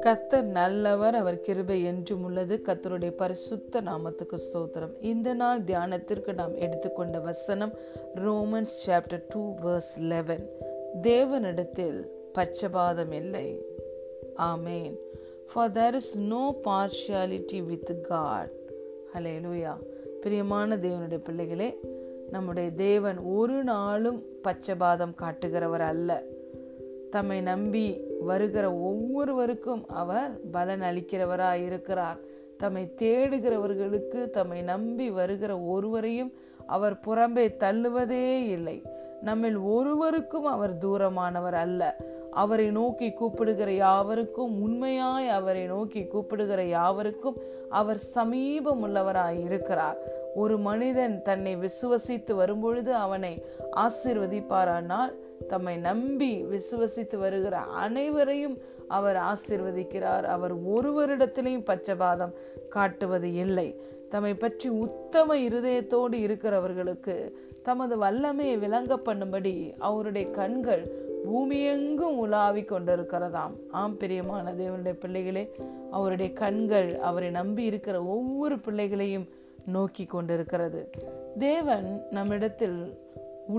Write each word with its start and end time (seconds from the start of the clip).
கத்தர் 0.00 0.42
நல்லவர் 0.42 1.14
அவர் 1.14 1.40
கிருபை 1.40 1.84
என்றும் 1.84 2.24
உள்ளது. 2.24 2.60
கத்தருடைய 2.64 3.10
பரிசுத்த 3.10 3.80
நாமத்துக்கு 3.80 4.38
ஸ்தோத்திரம். 4.38 4.92
இந்த 5.00 5.34
நாள் 5.34 5.62
தியானத்திற்கு 5.62 6.34
நாம் 6.34 6.56
எடுத்துக்கொண்ட 6.56 7.18
வசனம் 7.18 7.72
Romans 8.14 8.74
chapter 8.86 9.22
two 9.28 9.54
verse 9.64 10.00
eleven 10.00 10.48
தேவனிடத்தில் 11.02 12.06
பச்சபாதம் 12.34 13.12
இல்லை. 13.12 13.62
Amen 14.36 14.96
for 15.52 15.72
there 15.72 15.94
is 15.94 16.18
no 16.18 16.60
partiality 16.64 17.64
with 17.66 18.02
God 18.02 18.50
hallelujah 19.44 19.76
பிரியமான 20.20 20.76
தேவனுடைய 20.76 21.18
பிள்ளைகளே 21.24 21.78
நம்முடைய 22.30 22.70
தேவன் 22.70 23.18
ஒரு 23.18 23.64
நாளும் 23.64 24.22
பச்சபாதம் 24.42 25.14
காட்டுகிறவர் 25.22 25.80
அல்ல. 25.80 26.22
தம்மை 27.10 27.40
நம்பி 27.40 28.00
வருகிற 28.20 28.74
ஒவ்வொருவருக்கும் 28.74 29.88
அவர் 29.88 30.40
பலன் 30.50 30.80
அளிக்கிறவராய் 30.80 31.64
இருக்கிறார். 31.64 32.18
தம்மை 32.58 32.94
தேடுகிறவர்களுக்கு 32.96 34.30
தம்மை 34.30 34.62
நம்பி 34.62 35.10
வருகிற 35.10 35.60
ஒருவரையும் 35.60 36.32
அவர் 36.66 37.00
புறம்பே 37.06 37.56
தள்ளுவதே 37.58 38.46
இல்லை. 38.46 38.82
நம்மில் 39.22 39.56
ஒருவருக்கும் 39.56 40.44
அவர் 40.44 40.78
தூரமானவர் 40.78 41.52
அல்ல. 41.52 41.96
அவரை 42.42 42.66
நோக்கி 42.78 43.08
கூப்பிடுகிற 43.20 43.70
யாவருக்கும் 43.84 44.52
உண்மையாய் 44.66 45.28
அவரை 45.38 45.64
நோக்கி 45.72 46.02
கூப்பிடுகிற 46.12 46.60
யாவருக்கும் 46.76 47.38
அவர் 47.80 48.00
சமீபம் 48.16 48.82
உள்ளவராய் 48.86 49.38
இருக்கிறார். 49.46 49.98
ஒரு 50.42 50.56
மனிதன் 50.68 51.16
தன்னை 51.28 51.54
விசுவசித்து 51.64 52.32
வரும்பொழுது 52.40 52.90
அவனை 53.04 53.32
ஆசிர்வதிப்பாரானால் 53.84 55.12
தம்மை 55.50 55.76
நம்பி 55.88 56.32
விசுவசித்து 56.52 57.16
வருகிற 57.24 57.56
அனைவரையும் 57.84 58.56
அவர் 58.98 59.18
ஆசிர்வதிக்கிறார். 59.30 60.26
அவர் 60.34 60.54
ஒருவரிடத்திலையும் 60.74 61.68
பச்சபாதம் 61.70 62.36
காட்டுவது 62.76 63.30
இல்லை. 63.44 63.68
தம்மை 64.12 64.34
பற்றி 64.34 64.68
உத்தம 64.84 65.36
இருதயத்தோடு 65.46 66.16
இருக்கிறவர்களுக்கு 66.26 67.16
தமது 67.66 67.94
வல்லமையை 68.02 68.56
விளங்க 68.62 68.92
பண்ணும்படி 69.06 69.52
அவருடைய 69.88 70.26
கண்கள் 70.38 70.84
பூமியெங்கும் 71.28 72.18
உலாவிக் 72.18 72.72
கொண்டிருக்கிறதாம். 72.72 73.54
ஆம் 73.70 73.96
பிரியமான 73.96 74.52
தேவனுடைய 74.52 74.92
பிள்ளைகளே 74.92 75.50
அவருடைய 75.90 76.32
கண்கள் 76.32 76.98
அவரை 76.98 77.30
நம்பி 77.30 77.64
இருக்கிற 77.64 78.02
ஒவ்வொரு 78.04 78.58
பிள்ளைகளையும் 78.58 79.28
நோக்கி 79.66 80.04
கொண்டிருக்கிறது. 80.04 80.90
தேவன் 81.38 82.02
நம்மிடத்தில் 82.10 82.78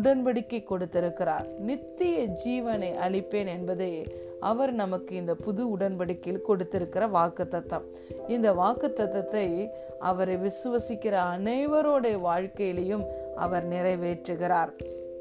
உடன்படிக்கை 0.03 0.63
கொடுத்திருக்கிறார். 0.63 1.47
நித்திய 1.59 2.27
ஜீவனை 2.45 2.89
அளிப்பேன் 2.95 3.47
என்பதே 3.47 4.07
அவர் 4.39 4.71
நமக்கு 4.71 5.15
இந்த 5.15 5.35
புது 5.35 5.77
உடன்படிக்கையில் 5.77 6.41
கொடுத்திருக்கிற 6.41 7.07
வாக்கு 7.07 7.47
தத்தம் 7.47 7.83
இந்த 8.27 8.53
வாக்கு 8.53 8.93
தத்தத்தை 8.95 9.67
அவரை 9.99 10.35
விசுவசிக்கிற 10.35 11.15
அனைவருடைய 11.37 12.17
வாழ்க்கையிலையும் 12.23 13.05
அவர் 13.35 13.67
நிறைவேற்றுகிறார். 13.67 14.71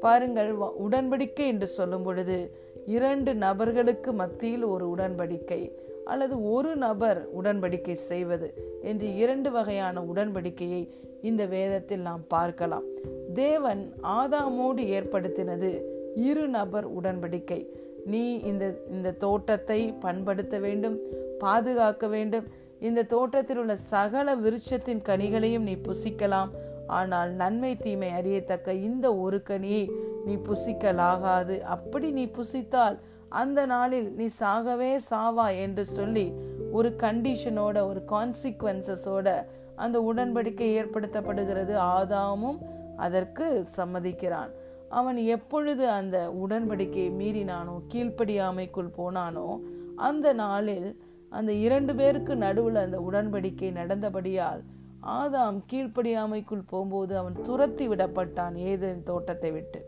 பாருங்கள் 0.01 0.51
உடன்படிக்கை 0.89 1.45
என்று 1.53 1.67
சொல்லும் 1.67 2.03
பொழுது 2.03 2.37
இரண்டு 2.85 3.35
நபர்களுக்கு 3.35 4.13
மத்தியில் 4.13 4.63
ஒரு 4.63 4.85
உடன்படிக்கை 4.95 5.61
அல்லது 6.05 6.35
ஒரு 6.51 6.75
நபர் 6.75 7.19
உடன்படிக்கை 7.41 7.95
செய்வது 8.11 8.47
என்று 8.81 9.15
இரண்டு 9.15 9.51
வகையான 9.51 10.01
உடன்படிக்கையை 10.01 10.81
இந்த 11.21 11.45
வேதத்தில் 11.45 11.99
நாம் 11.99 12.23
பார்க்கலாம். 12.27 12.85
தேவன் 13.33 13.81
ஆதாமோடு 14.03 14.83
ஏற்படுத்தினது 14.97 15.81
இரு 16.15 16.47
நபர் 16.47 16.87
உடன்படிக்கை. 16.99 17.65
நீ 18.05 18.23
இந்த 18.51 18.65
இந்த 18.89 19.11
தோட்டத்தை 19.11 19.79
பண்படுத்த 19.99 20.57
வேண்டும் 20.59 20.97
பாதுகாக்க 21.39 22.07
வேண்டும். 22.07 22.47
இந்த 22.79 23.03
தோட்டத்தில் 23.03 23.57
உள்ள 23.57 23.75
சகல 23.75 24.35
விருட்சத்தின் 24.35 25.01
கனிகளையும் 25.09 25.67
நீ 25.69 25.75
புசிக்கலாம். 25.87 26.49
ஆனால் 26.89 27.31
நன்மை 27.41 27.71
தீமை 27.77 28.09
அறியத்தக்க 28.11 28.73
இந்த 28.73 29.07
ஒரு 29.15 29.37
கனியை 29.49 29.85
நீ 30.25 30.33
புசிக்கலாகாது. 30.47 31.55
அப்படி 31.75 32.11
நீ 32.11 32.25
புசித்தால் 32.37 32.97
அந்த 33.41 33.59
நாளில் 33.65 34.09
நீ 34.13 34.27
சாகவே 34.39 34.91
சாவா 35.09 35.47
என்று 35.57 35.85
சொல்லி 35.97 36.27
ஒரு 36.71 36.89
கண்டிஷனோட 37.03 37.77
ஒரு 37.91 38.01
கான்சிக்வன்சஸோட 38.11 39.27
அந்த 39.75 39.97
உடன்படிக்கை 40.09 40.69
ஏற்படுத்தப்படுகிறது. 40.79 41.75
ஆதாமும் 41.97 42.59
அதற்கு 42.97 43.67
சம்மதிக்கிறான். 43.77 44.51
அவன் 44.99 45.17
எப்பொழுது 45.35 45.83
அந்த 45.89 46.17
உடன்படிக்கையை 46.43 47.11
மீறினானோ 47.21 47.75
கீழ்ப்படியாமைக்குள் 47.93 48.95
போனானோ 48.97 49.49
அந்த 49.95 50.27
நாளில் 50.33 50.89
அந்த 51.29 51.51
இரண்டு 51.65 51.93
பேருக்கு 51.95 52.35
நடுவில் 52.35 52.79
அந்த 52.85 52.97
உடன்படிக்கை 52.99 53.69
நடந்தபடியால் 53.79 54.61
ஆதாம் 55.05 55.59
கீழ்ப்படியாமைக்குள் 55.71 56.67
போகும்போது 56.67 57.17
அவன் 57.17 57.33
துரத்தி 57.43 57.87
விடப்பட்டான் 57.87 58.55
ஏதேன் 58.55 59.03
தோட்டத்தை 59.03 59.51
விட்டு. 59.51 59.85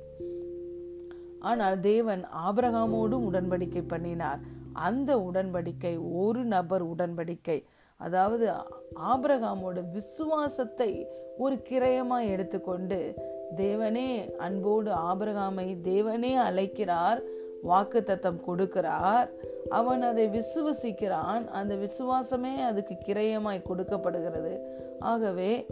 ஆனால் 1.39 1.79
தேவன் 1.79 2.25
ஆபரகாமோடும் 2.49 3.25
உடன்படிக்கை 3.31 3.83
பண்ணினார். 3.87 4.39
அந்த 4.73 5.17
உடன்படிக்கை 5.17 5.99
ஒரு 6.13 6.43
நபர் 6.43 6.85
உடன்படிக்கை 6.85 7.63
அதாவது 7.97 8.51
ஆபரகாமோட 8.95 9.91
விசுவாசத்தை 9.91 11.07
ஒரு 11.37 11.55
கிரயமாக 11.55 12.29
எடுத்துக்கொண்டு 12.29 13.15
தேவனே 13.55 14.35
அன்போடு 14.35 14.91
ஆபரகாமை 14.91 15.77
தேவனே 15.83 16.35
அழைக்கிறார். 16.35 17.21
வாக்கு 17.61 18.03
தத்தம் 18.03 18.41
கொடுக்கிறார். 18.47 19.29
அவன் 19.69 20.01
அதை 20.01 20.27
விசுவசிக்கிறான். 20.27 21.47
அந்த 21.47 21.75
விசுவாசமே 21.75 22.53
அதுக்கு 22.63 22.95
கிரயமாய் 23.05 23.61
கொடுக்கப்படுகிறது. 23.61 24.53
ஆகவே 24.99 25.65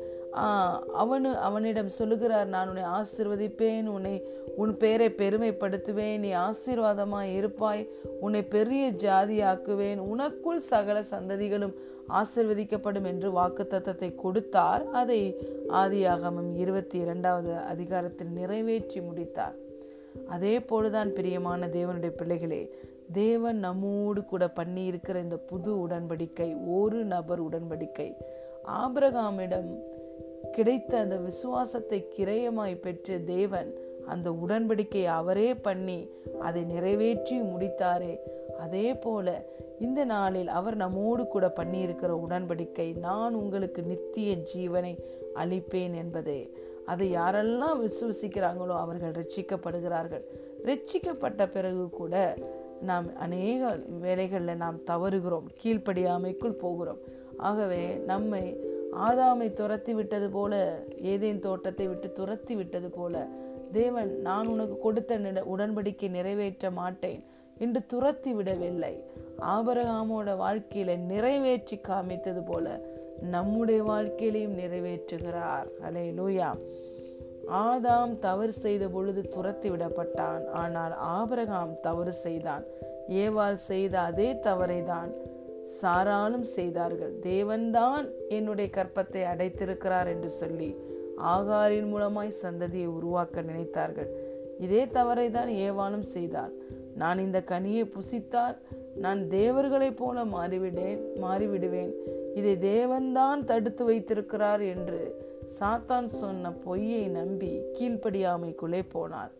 அவனு 1.03 1.33
அவனிடம் 1.33 1.89
சொல்லுகிறார் 1.89 2.47
நான் 2.47 2.67
உன்னை 2.67 2.83
ஆசிர்வதிப்பேன். 2.83 3.85
உன்னை 3.85 4.27
உன் 4.55 4.77
பேரை 4.77 5.09
பெருமைப்படுத்துவேன். 5.09 6.17
நீ 6.17 6.33
ஆசீர்வாதமாய் 6.33 7.35
இருப்பாய். 7.35 7.87
உன்னை 8.19 8.43
பெரிய 8.43 8.91
ஜாதியாக்குவேன். 8.91 9.99
உனக்குள் 10.13 10.57
சகல 10.57 10.99
சந்ததிகளும் 10.99 11.75
ஆசிர்வதிக்கப்படும் 12.09 13.03
என்று 13.03 13.31
வாக்கு 13.31 13.67
தத்தத்தை 13.69 14.15
கொடுத்தார். 14.15 14.89
அதை 14.91 15.37
ஆதியாகமம் 15.69 16.55
இருபத்தி 16.55 16.99
இரண்டாவது 16.99 17.57
அதிகாரத்தில் 17.57 18.27
நிறைவேற்றி 18.27 19.01
முடித்தார். 19.01 19.55
அதே 20.27 20.59
போலதான் 20.59 21.09
பிரியமான 21.09 21.67
தேவனுடைய 21.67 22.09
பிள்ளைகளே 22.09 22.75
தேவன் 23.11 23.59
நம்மோடு 23.59 24.25
கூட 24.25 24.47
பண்ணி 24.47 24.85
இருக்கிற 24.85 25.19
இந்த 25.19 25.37
புது 25.37 25.87
உடன்படிக்கை 25.87 26.57
ஒரு 26.67 27.03
நபர் 27.03 27.43
உடன்படிக்கை. 27.43 28.13
ஆபிரகாமிடம் 28.67 29.69
கிடைத்த 30.51 30.97
அந்த 30.97 31.15
விசுவாசத்தை 31.15 32.07
கிரயமாய் 32.17 32.81
பெற்ற 32.81 33.17
தேவன் 33.17 33.73
அந்த 34.07 34.29
உடன்படிக்கை 34.29 35.05
அவரே 35.05 35.55
பண்ணி 35.55 36.09
அதை 36.39 36.63
நிறைவேற்றி 36.63 37.41
முடித்தாரே. 37.41 38.17
அதே 38.59 38.93
போல 38.93 39.43
இந்த 39.79 40.05
நாளில் 40.05 40.47
அவர் 40.47 40.75
நம்மோடு 40.75 41.27
கூட 41.27 41.53
பண்ணியிருக்கிற 41.55 42.19
உடன்படிக்கை 42.29 42.97
நான் 42.97 43.33
உங்களுக்கு 43.33 43.81
நித்திய 43.83 44.37
ஜீவனை 44.55 44.97
அளிப்பேன் 45.35 45.95
என்பதே. 45.95 46.51
அதை 46.91 47.07
யாரெல்லாம் 47.15 47.81
விசுவசிக்கிறாங்களோ 47.83 48.75
அவர்கள் 48.83 49.17
ரட்சிக்கப்படுகிறார்கள். 49.19 50.23
ரட்சிக்கப்பட்ட 50.69 51.41
பிறகு 51.55 51.85
கூட 51.99 52.15
நாம் 52.81 53.07
அநேக 53.17 53.71
வேலைகளில் 54.01 54.61
நாம் 54.63 54.77
தவறுகிறோம் 54.87 55.47
கீழ்ப்படியாமைக்குள் 55.61 56.61
போகிறோம். 56.63 57.01
ஆகவே 57.49 57.83
நம்மை 58.11 58.43
ஆதாமை 59.07 59.47
துரத்தி 59.53 59.93
விட்டது 59.93 60.27
போல 60.29 60.53
ஏதேன் 61.13 61.43
தோட்டத்தை 61.45 61.85
விட்டு 61.87 62.07
துரத்தி 62.11 62.53
விட்டது 62.55 62.89
போல 62.89 63.15
தேவன் 63.71 64.11
நான் 64.21 64.47
உனக்கு 64.47 64.75
கொடுத்த 64.79 65.17
உடன்படிக்கை 65.53 66.09
நிறைவேற்ற 66.09 66.71
மாட்டேன் 66.79 67.21
என்று 67.57 67.79
துரத்தி 67.85 68.31
விடவில்லை. 68.33 68.93
ஆபரகாமோட 69.55 70.29
வாழ்க்கையில 70.43 70.95
நிறைவேற்றி 71.11 71.77
காமித்தது 71.87 72.41
போல 72.45 72.65
நம்முடைய 73.21 73.83
வாழ்க்கையிலையும் 73.83 74.57
நிறைவேற்றுகிறார். 74.61 75.67
அலே 75.87 76.05
லூயா 76.19 76.49
ஆதாம் 77.51 78.19
தவறு 78.19 78.51
செய்த 78.51 78.87
பொழுது 78.87 79.21
துரத்தி 79.29 79.69
விடப்பட்டான். 79.69 80.43
ஆனால் 80.51 80.93
ஆபரகாம் 81.17 81.79
தவறு 81.81 82.11
செய்தான். 82.11 82.63
ஏவாள் 83.09 83.59
செய்த 83.69 83.99
அதே 83.99 84.39
தவறை 84.39 84.83
தான் 84.83 85.11
சாராலும் 85.81 86.47
செய்தார்கள். 86.57 87.13
தேவன்தான் 87.21 88.05
என்னுடைய 88.29 88.69
கற்பத்தை 88.77 89.23
அடைத்திருக்கிறார் 89.33 90.07
என்று 90.07 90.29
சொல்லி 90.29 90.69
ஆகாரின் 91.17 91.89
மூலமாய் 91.93 92.39
சந்ததியை 92.43 92.87
உருவாக்க 92.87 93.41
நினைத்தார்கள். 93.41 94.09
இதே 94.59 94.87
தவறை 94.87 95.31
தான் 95.31 95.47
ஏவாளும் 95.47 96.07
செய்தார் 96.15 96.53
நான் 96.95 97.19
இந்த 97.19 97.39
கனியை 97.41 97.83
புசித்தால் 97.95 98.57
நான் 98.99 99.27
தேவர்களைப் 99.27 99.97
போல 99.97 100.23
மாறிவிடேன் 100.25 101.01
மாறிவிடுவேன். 101.21 101.91
இதை 102.35 102.57
தேவன்தான் 102.57 103.43
தடுத்து 103.45 103.85
வைத்திருக்கிறார் 103.85 104.61
என்று 104.61 105.27
சாத்தான் 105.59 106.05
சொன்ன 106.05 106.51
பொய்யை 106.51 107.07
நம்பி 107.07 107.61
கீழ்ப்படியாமைக்குள்ளே 107.73 108.81
போனார். 108.93 109.31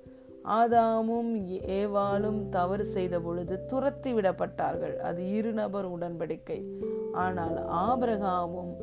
ஆதாமும் 0.44 1.32
ஏவாளும் 1.68 2.50
தவறு 2.50 2.84
செய்த 2.84 3.20
பொழுது 3.20 3.66
துரத்தி 3.66 4.14
விடப்பட்டார்கள். 4.14 4.98
அது 4.98 5.32
இருநபர் 5.32 5.90
உடன்படிக்கை. 5.92 6.64
ஆனால் 7.12 7.66
ஆபிரகாமும் 7.66 8.74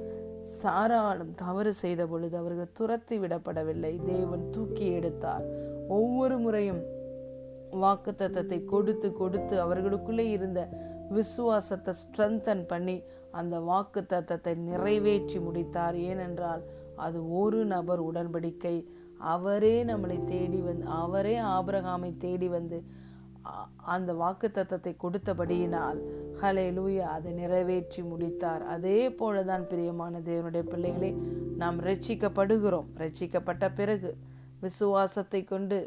சாராளும் 0.62 1.34
தவறு 1.37 1.73
செய்த 1.73 2.06
பொழுது 2.06 2.37
அவர்கள் 2.37 2.73
துரத்தி 2.73 3.19
விடப்படவில்லை. 3.19 4.02
தேவன் 4.02 4.50
தூக்கி 4.50 4.93
எடுத்தார். 4.93 5.44
ஒவ்வொரு 5.88 6.38
முறையும் 6.38 6.82
வாக்கு 7.84 8.12
தத்தத்தை 8.23 8.58
கொடுத்து 8.73 9.08
கொடுத்து 9.20 9.55
அவர்களுக்குள்ளே 9.64 10.26
இருந்த 10.37 10.61
விசுவாசத்தை 11.17 11.93
ஸ்ட்ரென்தன் 12.02 12.64
பண்ணி 12.73 12.96
அந்த 13.40 13.56
வாக்கு 13.70 14.00
தத்தத்தை 14.12 14.52
நிறைவேற்றி 14.69 15.38
முடித்தார். 15.46 15.96
ஏனென்றால் 16.11 16.62
அது 17.06 17.19
ஒரு 17.40 17.61
நபர் 17.75 18.02
உடன்படிக்கை. 18.11 18.76
அவரே 19.32 19.75
நம்மளை 19.90 20.19
தேடி 20.31 20.61
வந்து 20.69 20.87
அவரே 21.02 21.34
ஆபிரகாமை 21.56 22.11
தேடி 22.25 22.49
வந்து 22.56 22.78
அந்த 23.94 24.11
வாக்கு 24.20 24.49
தத்தத்தை 24.55 24.93
கொடுத்தபடியினால் 25.02 25.99
ஹலே 26.40 26.64
லூயா 26.76 27.05
அதை 27.17 27.32
நிறைவேற்றி 27.40 28.00
முடித்தார். 28.12 28.62
அதே 28.75 28.99
போலதான் 29.20 29.67
பிரியமான 29.73 30.20
தேவனுடைய 30.31 30.64
பிள்ளைகளே 30.73 31.11
நாம் 31.61 31.78
ரட்சிக்கப்படுகிறோம். 31.88 32.88
ரட்சிக்கப்பட்ட 33.02 33.64
பிறகு 33.81 34.11
விசுவாசத்தை 34.64 35.40
கொண்டு 35.52 35.78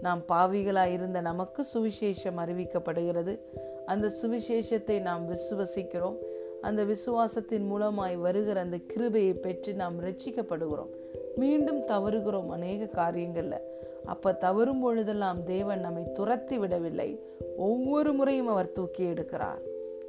நாம் 0.00 0.22
பாவிகளாக 0.32 0.92
இருந்த 0.92 1.20
நமக்கு 1.20 1.66
சுவிசேஷம் 1.74 2.36
அறிவிக்கப்படுகிறது. 2.36 3.38
அந்த 3.86 4.12
சுவிசேஷத்தை 4.22 5.00
நாம் 5.00 5.28
விசுவசிக்கிறோம். 5.30 6.16
அந்த 6.60 6.84
விசுவாசத்தின் 6.84 7.66
மூலமாய் 7.70 8.16
வருகிற 8.16 8.60
அந்த 8.60 8.76
கிருபையை 8.86 9.34
பெற்று 9.34 9.74
நாம் 9.74 10.00
ரட்சிக்கப்படுகிறோம் 10.00 10.92
மீண்டும் 11.36 11.80
தவறுகிறோம் 11.80 12.46
அநேக 12.46 12.86
காரியங்களில். 12.86 13.66
அப்போ 14.04 14.32
தவறும் 14.32 14.80
பொழுதெல்லாம் 14.80 15.44
தேவன் 15.44 15.80
நம்மை 15.80 16.12
துரத்தி 16.12 16.58
விடவில்லை. 16.58 17.20
ஒவ்வொரு 17.56 18.12
முறையும் 18.12 18.46
அவர் 18.46 18.72
தூக்கி 18.72 19.04
எடுக்கிறார். 19.04 19.60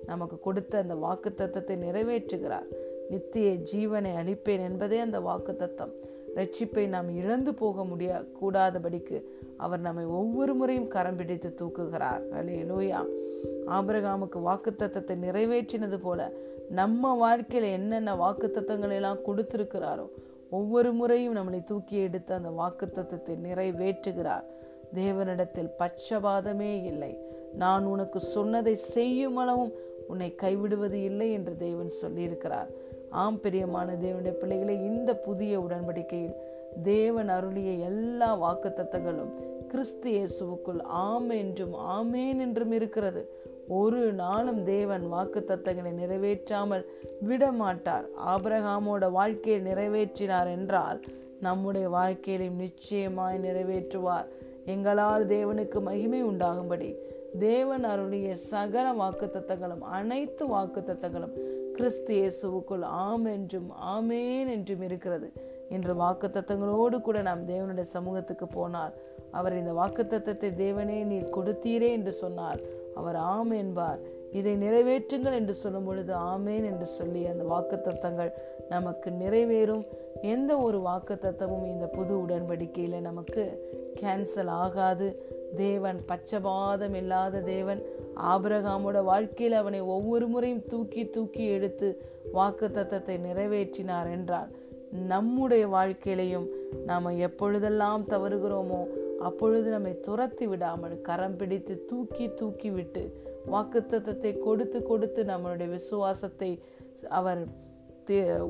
நமக்கு 0.05 0.39
கொடுத்த 0.39 0.77
அந்த 0.77 0.95
வாக்கு 0.95 1.33
தத்தத்தை 1.37 1.75
நிறைவேற்றுகிறார். 1.85 2.69
நித்திய 3.09 3.49
ஜீவனை 3.51 4.11
அளிப்பேன் 4.15 4.63
என்பதே 4.69 4.99
அந்த 4.99 5.19
வாக்கு 5.19 5.55
தத்தம் 5.55 5.93
ரட்சிப்பை 6.35 6.87
நாம் 6.87 7.09
இழந்து 7.15 7.53
போக 7.53 7.85
முடியா 7.85 8.17
கூடாதபடிக்கு 8.41 9.17
அவர் 9.57 9.79
நம்மை 9.79 10.05
ஒவ்வொரு 10.05 10.53
முறையும் 10.53 10.87
கரம் 10.87 11.15
பிடித்து 11.15 11.49
தூக்குகிறார். 11.61 12.23
அலே 12.37 12.59
லோயா 12.71 13.01
ஆபிரகாமுக்கு 13.77 14.39
வாக்குத்தத்தை 14.49 15.15
நிறைவேற்றினது 15.25 15.97
போல 15.97 16.31
நம்ம 16.69 17.13
வாழ்க்கையில் 17.13 17.69
என்னென்ன 17.71 18.15
வாக்குத்தத்தங்கள் 18.15 18.91
எல்லாம் 18.91 19.23
கொடுத்திருக்கிறாரோ 19.27 20.07
ஒவ்வொரு 20.49 20.93
முறையும் 20.93 21.35
நம்மளை 21.35 21.63
தூக்கி 21.63 21.97
எடுத்து 21.97 22.33
அந்த 22.33 22.49
வாக்குத்தத்தத்தை 22.61 23.35
நிறைவேற்றுகிறார். 23.47 24.45
தேவனிடத்தில் 24.95 25.71
பட்சபாதமே 25.79 26.71
இல்லை. 26.83 27.17
நான் 27.53 27.85
உனக்கு 27.85 28.19
சொன்னதை 28.19 28.75
செய்யும் 28.75 29.35
அளவும் 29.35 29.73
உன்னை 30.07 30.35
கைவிடுவது 30.41 30.99
இல்லை 31.09 31.31
என்று 31.31 31.57
தேவன் 31.57 31.91
சொல்லியிருக்கிறார். 32.01 32.69
ஆம் 33.09 33.39
பிரியமான 33.39 33.93
தேவனுடைய 33.93 34.31
பிள்ளைகளை 34.31 34.83
இந்த 34.83 35.15
புதிய 35.15 35.59
உடன்படிக்கையில் 35.59 36.35
தேவன் 36.83 37.29
அருளிய 37.29 37.71
எல்லா 37.71 38.35
வாக்கு 38.35 38.69
தத்தங்களும் 38.69 39.31
கிறிஸ்து 39.67 40.09
இயேசுவுக்குள் 40.11 40.81
ஆம் 40.81 41.29
என்றும் 41.29 41.73
ஆமேன் 41.73 42.39
என்றும் 42.39 42.71
இருக்கிறது. 42.71 43.29
ஒரு 43.67 44.13
நாளும் 44.13 44.63
தேவன் 44.63 45.07
வாக்கு 45.07 45.43
தத்தங்களை 45.47 45.91
நிறைவேற்றாமல் 45.91 46.85
விடமாட்டார். 47.29 48.05
ஆபிரகாமோட 48.25 49.11
வாழ்க்கையை 49.11 49.61
நிறைவேற்றினார் 49.61 50.47
என்றால் 50.47 51.01
நம்முடைய 51.39 51.89
வாழ்க்கையிலும் 51.89 52.55
நிச்சயமாய் 52.55 53.39
நிறைவேற்றுவார். 53.39 54.25
எங்களால் 54.65 55.25
தேவனுக்கு 55.25 55.81
மகிமை 55.81 56.23
உண்டாகும்படி 56.23 56.95
தேவன் 57.39 57.83
அருளிய 57.83 58.35
சகல 58.35 58.91
வாக்கு 58.93 59.25
தத்தங்களும் 59.25 59.79
அனைத்து 59.79 60.47
வாக்கு 60.47 60.81
தத்தங்களும் 60.81 61.35
கிறிஸ்து 61.79 62.13
இயேசுவுக்குள் 62.19 62.83
ஆம் 63.03 63.27
என்றும் 63.35 63.69
ஆமேன் 63.95 64.49
என்றும் 64.55 64.83
இருக்கிறது. 64.87 65.27
என்ற 65.75 65.89
வாக்கு 66.01 66.27
தத்தங்களோடு 66.27 66.97
கூட 67.07 67.17
நாம் 67.27 67.47
தேவனுடைய 67.51 67.87
சமூகத்துக்கு 67.95 68.47
போனால் 68.57 68.93
அவர் 69.39 69.55
இந்த 69.59 69.73
வாக்கு 69.79 70.03
தத்தத்தை 70.03 70.49
தேவனே 70.63 70.99
நீர் 71.09 71.33
கொடுத்தீரே 71.35 71.89
என்று 71.97 72.13
சொன்னார் 72.23 72.61
அவர் 72.99 73.17
ஆம் 73.33 73.53
என்பார். 73.63 73.99
இதை 74.39 74.53
நிறைவேற்றுங்கள் 74.63 75.37
என்று 75.39 75.53
சொல்லும் 75.61 75.87
பொழுது 75.87 76.13
ஆமேன் 76.31 76.65
என்று 76.71 76.87
சொல்லி 76.97 77.21
அந்த 77.31 77.43
வாக்கு 77.51 77.77
தத்தங்கள் 77.87 78.31
நமக்கு 78.73 79.09
நிறைவேறும். 79.23 79.85
எந்த 80.21 80.57
ஒரு 80.57 80.79
வாக்கு 80.79 81.13
தத்தமும் 81.15 81.67
இந்த 81.67 81.85
புது 81.85 82.27
உடன்படிக்கையில் 82.27 83.01
நமக்கு 83.01 83.67
கேன்சல் 84.01 84.47
ஆகாது. 84.47 85.15
தேவன் 85.57 85.99
பச்சபாதம் 86.07 86.93
இல்லாத 86.93 87.41
தேவன் 87.41 87.83
ஆபிரகாமோட 88.15 89.03
வாழ்க்கையில் 89.03 89.53
அவனை 89.53 89.81
ஒவ்வொரு 89.81 90.27
முறையும் 90.27 90.65
தூக்கி 90.65 91.09
தூக்கி 91.09 91.45
எடுத்து 91.45 92.01
வாக்கு 92.31 92.67
தத்தத்தை 92.67 93.17
நிறைவேற்றினார் 93.19 94.11
என்றால் 94.11 94.49
நம்முடைய 94.91 95.67
வாழ்க்கையிலையும் 95.67 96.47
நாம் 96.85 97.05
எப்பொழுதெல்லாம் 97.05 98.05
தவறுகிறோமோ 98.09 98.87
அப்பொழுது 99.19 99.69
நம்மை 99.69 99.99
துரத்தி 99.99 100.47
விடாமல் 100.47 101.01
கரம் 101.01 101.35
பிடித்து 101.35 101.85
தூக்கி 101.85 102.33
தூக்கி 102.33 102.69
விட்டு 102.71 103.13
வாக்குத்தத்தத்தை 103.47 104.37
கொடுத்து 104.39 104.83
கொடுத்து 104.83 105.23
நம்மளுடைய 105.23 105.69
விசுவாசத்தை 105.69 106.59
அவர் 107.09 107.68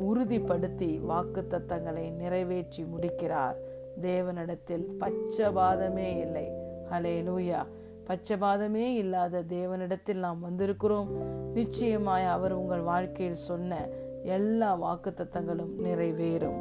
உறுதிப்படுத்தி 0.09 0.99
வாக்கு 0.99 1.47
தத்தங்களை 1.49 2.11
நிறைவேற்றி 2.11 2.83
முடிக்கிறார். 2.83 3.57
தேவனிடத்தில் 4.01 4.85
பச்சபாதமே 4.99 6.19
இல்லை. 6.19 6.51
ஹலே 6.91 7.29
லூயா 7.29 7.65
பச்சபாதமே 8.07 8.95
இல்லாத 8.95 9.43
தேவனிடத்தில் 9.43 10.17
நாம் 10.17 10.45
வந்திருக்கிறோம். 10.45 11.07
நிச்சயமாய் 11.53 12.25
அவர் 12.25 12.51
உங்கள் 12.51 12.81
வாழ்க்கையில் 12.81 13.35
சொன்ன 13.35 13.87
எல்லா 14.23 14.75
வாக்கு 14.75 15.13
தத்தங்களும் 15.17 15.73
நிறைவேறும். 15.83 16.59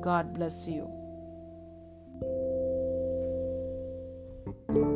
God 0.00 0.36
bless 0.38 0.68
you 0.68 0.84
thank 4.68 4.78
you. 4.78 4.89